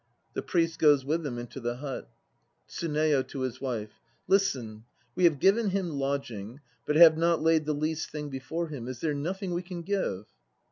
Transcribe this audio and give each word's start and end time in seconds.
(The 0.33 0.41
PRIEST 0.41 0.79
goes 0.79 1.05
with 1.05 1.21
them 1.21 1.37
into 1.37 1.59
the 1.59 1.75
hut.) 1.75 2.09
TSUNEYO 2.67 3.21
(to 3.27 3.41
his 3.41 3.61
WIFE). 3.61 3.91
Listen. 4.27 4.83
We 5.13 5.25
have 5.25 5.37
given 5.37 5.69
him 5.69 5.91
lodging, 5.91 6.59
but 6.87 6.95
have 6.95 7.19
not 7.19 7.43
laid 7.43 7.67
the 7.67 7.75
least 7.75 8.09
thing 8.09 8.29
before 8.29 8.69
him. 8.69 8.87
Is 8.87 8.99
there 8.99 9.13
nothing 9.13 9.53
we 9.53 9.61
can 9.61 9.83
give? 9.83 10.25